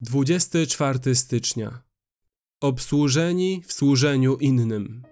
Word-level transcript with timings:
24 0.00 1.14
stycznia. 1.14 1.82
Obsłużeni 2.60 3.62
w 3.66 3.72
służeniu 3.72 4.36
innym. 4.36 5.02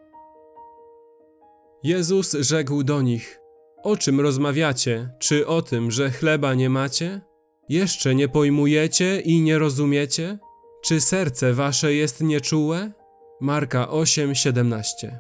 Jezus 1.83 2.33
rzekł 2.33 2.83
do 2.83 3.03
nich: 3.03 3.41
O 3.83 3.97
czym 3.97 4.21
rozmawiacie? 4.21 5.11
Czy 5.19 5.47
o 5.47 5.63
tym, 5.63 5.91
że 5.91 6.11
chleba 6.11 6.55
nie 6.55 6.71
macie? 6.71 7.21
Jeszcze 7.69 8.15
nie 8.15 8.29
pojmujecie 8.29 9.21
i 9.21 9.41
nie 9.41 9.59
rozumiecie? 9.59 10.39
Czy 10.83 11.01
serce 11.01 11.53
wasze 11.53 11.95
jest 11.95 12.21
nieczułe? 12.21 12.93
Marka 13.41 13.89
8:17. 13.89 15.19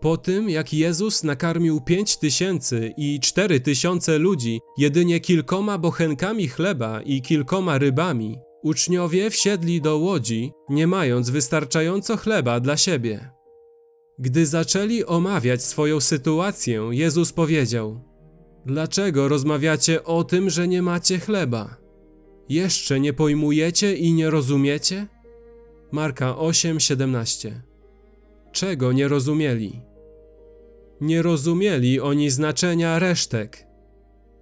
Po 0.00 0.16
tym, 0.16 0.50
jak 0.50 0.72
Jezus 0.74 1.24
nakarmił 1.24 1.80
pięć 1.80 2.16
tysięcy 2.16 2.94
i 2.96 3.20
cztery 3.20 3.60
tysiące 3.60 4.18
ludzi 4.18 4.60
jedynie 4.78 5.20
kilkoma 5.20 5.78
bochenkami 5.78 6.48
chleba 6.48 7.02
i 7.02 7.22
kilkoma 7.22 7.78
rybami, 7.78 8.38
uczniowie 8.62 9.30
wsiedli 9.30 9.80
do 9.80 9.98
łodzi, 9.98 10.52
nie 10.68 10.86
mając 10.86 11.30
wystarczająco 11.30 12.16
chleba 12.16 12.60
dla 12.60 12.76
siebie. 12.76 13.30
Gdy 14.18 14.46
zaczęli 14.46 15.04
omawiać 15.04 15.62
swoją 15.62 16.00
sytuację, 16.00 16.88
Jezus 16.90 17.32
powiedział: 17.32 18.00
Dlaczego 18.66 19.28
rozmawiacie 19.28 20.04
o 20.04 20.24
tym, 20.24 20.50
że 20.50 20.68
nie 20.68 20.82
macie 20.82 21.18
chleba? 21.18 21.76
Jeszcze 22.48 23.00
nie 23.00 23.12
pojmujecie 23.12 23.96
i 23.96 24.12
nie 24.12 24.30
rozumiecie? 24.30 25.06
Marka 25.92 26.34
8:17. 26.34 27.50
Czego 28.52 28.92
nie 28.92 29.08
rozumieli? 29.08 29.87
Nie 31.00 31.22
rozumieli 31.22 32.00
oni 32.00 32.30
znaczenia 32.30 32.98
resztek. 32.98 33.66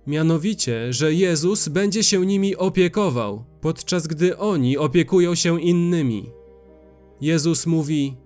Mianowicie, 0.07 0.93
że 0.93 1.15
Jezus 1.15 1.69
będzie 1.69 2.05
się 2.05 2.27
nimi 2.27 2.57
opiekował, 2.57 3.45
podczas 3.61 4.07
gdy 4.07 4.39
oni 4.39 4.79
opiekują 4.79 5.35
się 5.35 5.61
innymi. 5.61 6.31
Jezus 7.21 7.67
mówi: 7.67 8.17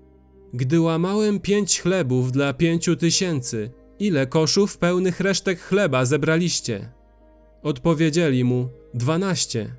Gdy 0.54 0.80
łamałem 0.80 1.40
pięć 1.40 1.80
chlebów 1.80 2.32
dla 2.32 2.52
pięciu 2.52 2.96
tysięcy, 2.96 3.70
ile 3.98 4.26
koszów 4.26 4.78
pełnych 4.78 5.20
resztek 5.20 5.60
chleba 5.60 6.04
zebraliście? 6.04 6.88
Odpowiedzieli 7.62 8.44
mu: 8.44 8.68
Dwanaście. 8.94 9.74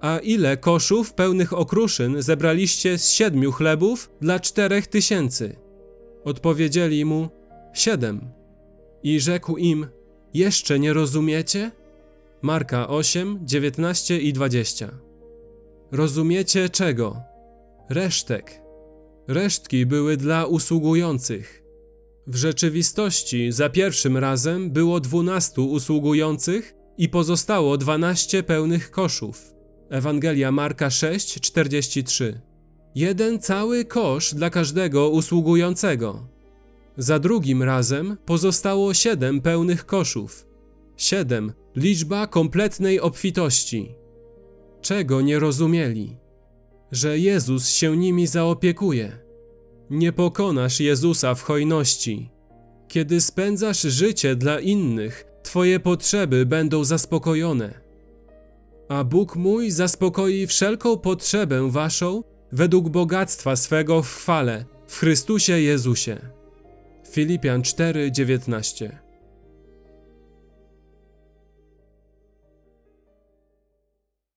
A 0.00 0.18
ile 0.18 0.56
koszów 0.56 1.14
pełnych 1.14 1.52
okruszyn 1.52 2.22
zebraliście 2.22 2.98
z 2.98 3.10
siedmiu 3.10 3.52
chlebów 3.52 4.10
dla 4.20 4.40
czterech 4.40 4.86
tysięcy? 4.86 5.56
Odpowiedzieli 6.24 7.04
mu: 7.04 7.37
Siedem. 7.72 8.30
I 9.02 9.20
rzekł 9.20 9.56
im: 9.56 9.86
Jeszcze 10.34 10.78
nie 10.78 10.92
rozumiecie? 10.92 11.70
Marka 12.42 12.88
8, 12.88 13.38
19 13.42 14.18
i 14.18 14.32
20. 14.32 14.90
Rozumiecie 15.92 16.68
czego? 16.68 17.22
Resztek. 17.90 18.62
Resztki 19.28 19.86
były 19.86 20.16
dla 20.16 20.46
usługujących. 20.46 21.64
W 22.26 22.36
rzeczywistości 22.36 23.52
za 23.52 23.70
pierwszym 23.70 24.16
razem 24.16 24.70
było 24.70 25.00
dwunastu 25.00 25.70
usługujących 25.70 26.74
i 26.98 27.08
pozostało 27.08 27.76
dwanaście 27.76 28.42
pełnych 28.42 28.90
koszów. 28.90 29.54
Ewangelia 29.90 30.52
Marka 30.52 30.90
6, 30.90 31.40
43. 31.40 32.40
Jeden 32.94 33.38
cały 33.38 33.84
kosz 33.84 34.34
dla 34.34 34.50
każdego 34.50 35.08
usługującego. 35.10 36.37
Za 36.98 37.18
drugim 37.18 37.62
razem 37.62 38.16
pozostało 38.26 38.94
siedem 38.94 39.40
pełnych 39.40 39.86
koszów. 39.86 40.46
Siedem 40.96 41.52
liczba 41.76 42.26
kompletnej 42.26 43.00
obfitości. 43.00 43.94
Czego 44.82 45.20
nie 45.20 45.38
rozumieli? 45.38 46.16
Że 46.92 47.18
Jezus 47.18 47.68
się 47.68 47.96
nimi 47.96 48.26
zaopiekuje. 48.26 49.18
Nie 49.90 50.12
pokonasz 50.12 50.80
Jezusa 50.80 51.34
w 51.34 51.42
hojności. 51.42 52.30
Kiedy 52.88 53.20
spędzasz 53.20 53.82
życie 53.82 54.36
dla 54.36 54.60
innych, 54.60 55.24
Twoje 55.42 55.80
potrzeby 55.80 56.46
będą 56.46 56.84
zaspokojone. 56.84 57.80
A 58.88 59.04
Bóg 59.04 59.36
mój 59.36 59.70
zaspokoi 59.70 60.46
wszelką 60.46 60.96
potrzebę 60.96 61.70
Waszą 61.70 62.22
według 62.52 62.88
bogactwa 62.88 63.56
swego 63.56 64.02
w 64.02 64.14
chwale 64.14 64.64
w 64.86 64.98
Chrystusie 64.98 65.60
Jezusie. 65.60 66.37
Filipian 67.18 67.64
4:19 67.64 69.07